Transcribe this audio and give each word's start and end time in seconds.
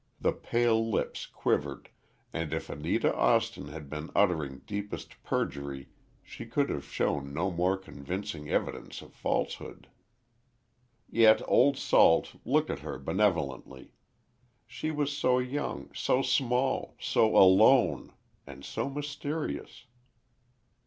The 0.19 0.31
pale 0.33 0.89
lips 0.89 1.27
quivered, 1.27 1.89
and 2.33 2.51
if 2.55 2.71
Anita 2.71 3.15
Austin 3.15 3.67
had 3.67 3.87
been 3.87 4.09
uttering 4.15 4.63
deepest 4.65 5.21
perjury 5.21 5.89
she 6.23 6.47
could 6.47 6.71
have 6.71 6.85
shown 6.85 7.35
no 7.35 7.51
more 7.51 7.77
convincing 7.77 8.49
evidence 8.49 9.03
of 9.03 9.13
falsehood. 9.13 9.89
Yet 11.07 11.43
old 11.47 11.77
Salt 11.77 12.33
looked 12.43 12.71
at 12.71 12.79
her 12.79 12.97
benevolently. 12.97 13.93
She 14.65 14.89
was 14.89 15.15
so 15.15 15.37
young, 15.37 15.91
so 15.93 16.23
small, 16.23 16.95
so 16.99 17.37
alone—and 17.37 18.65
so 18.65 18.89
mysterious. 18.89 19.85